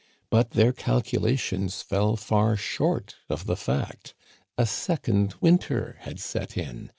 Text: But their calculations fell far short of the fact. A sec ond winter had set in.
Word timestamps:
But 0.31 0.53
their 0.53 0.73
calculations 0.73 1.83
fell 1.83 2.15
far 2.15 2.57
short 2.57 3.17
of 3.29 3.45
the 3.45 3.55
fact. 3.55 4.15
A 4.57 4.65
sec 4.65 5.07
ond 5.07 5.35
winter 5.41 5.97
had 5.99 6.19
set 6.19 6.57
in. 6.57 6.89